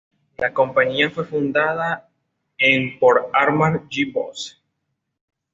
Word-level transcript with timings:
La 0.39 0.51
compañía 0.51 1.11
fue 1.11 1.25
fundada 1.25 2.09
en 2.57 2.97
por 2.97 3.29
Amar 3.35 3.83
G. 3.87 4.11
Bose. 4.11 4.55